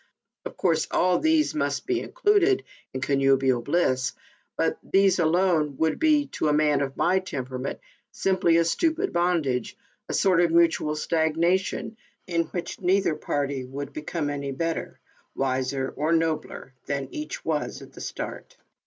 [0.45, 4.13] Of course, all these must be included in connubial bliss,
[4.57, 7.79] but these alone would be, to a man of my tempera ment,
[8.11, 9.77] simply a stupid bondage—
[10.09, 14.99] a sort of mutual stagnation, in which neither party would become any better,
[15.35, 18.57] wiser or nobler than each was at the start."